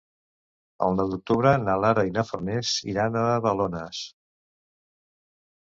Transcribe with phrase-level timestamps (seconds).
[0.85, 4.03] El nou d'octubre na Lara i na Farners iran a Balones.